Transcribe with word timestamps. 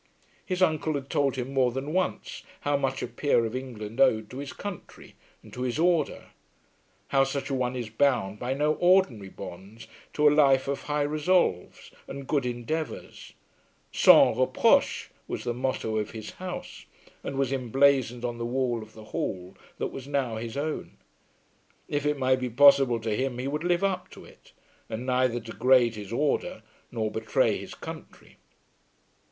His 0.43 0.63
uncle 0.63 0.95
had 0.95 1.11
told 1.11 1.35
him 1.35 1.53
more 1.53 1.71
than 1.71 1.93
once 1.93 2.41
how 2.61 2.75
much 2.75 3.03
a 3.03 3.07
peer 3.07 3.45
of 3.45 3.55
England 3.55 4.01
owed 4.01 4.31
to 4.31 4.39
his 4.39 4.51
country 4.51 5.13
and 5.43 5.53
to 5.53 5.61
his 5.61 5.77
order; 5.77 6.31
how 7.09 7.23
such 7.23 7.51
a 7.51 7.53
one 7.53 7.75
is 7.75 7.91
bound 7.91 8.39
by 8.39 8.55
no 8.55 8.73
ordinary 8.73 9.29
bonds 9.29 9.85
to 10.13 10.27
a 10.27 10.33
life 10.33 10.67
of 10.67 10.81
high 10.85 11.03
resolves, 11.03 11.91
and 12.07 12.27
good 12.27 12.47
endeavours. 12.47 13.33
"Sans 13.91 14.35
reproche" 14.39 15.09
was 15.27 15.43
the 15.43 15.53
motto 15.53 15.97
of 15.99 16.09
his 16.09 16.31
house, 16.31 16.87
and 17.23 17.37
was 17.37 17.53
emblazoned 17.53 18.25
on 18.25 18.39
the 18.39 18.43
wall 18.43 18.81
of 18.81 18.93
the 18.93 19.03
hall 19.05 19.55
that 19.77 19.91
was 19.91 20.07
now 20.07 20.37
his 20.37 20.57
own. 20.57 20.97
If 21.87 22.07
it 22.07 22.17
might 22.17 22.39
be 22.39 22.49
possible 22.49 22.99
to 23.01 23.15
him 23.15 23.37
he 23.37 23.47
would 23.47 23.63
live 23.63 23.83
up 23.83 24.09
to 24.13 24.25
it 24.25 24.51
and 24.89 25.05
neither 25.05 25.39
degrade 25.39 25.93
his 25.93 26.11
order 26.11 26.63
nor 26.91 27.11
betray 27.11 27.59
his 27.59 27.75
country. 27.75 28.37